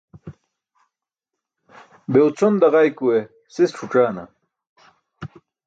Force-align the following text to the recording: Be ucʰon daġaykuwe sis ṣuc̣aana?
Be 2.11 2.19
ucʰon 2.27 2.53
daġaykuwe 2.61 3.17
sis 3.53 3.71
ṣuc̣aana? 3.79 4.23